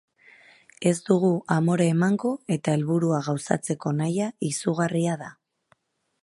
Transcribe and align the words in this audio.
Ez 0.91 0.93
dugu 1.09 1.29
amore 1.55 1.85
emango 1.95 2.31
eta 2.57 2.75
helburua 2.77 3.21
gauzatzeko 3.29 3.93
nahia 4.01 4.31
izugarria 4.49 5.21
da. 5.25 5.31